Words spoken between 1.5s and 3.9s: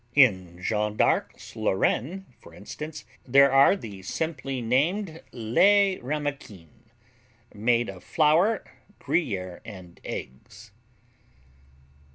Lorraine, for instance, there are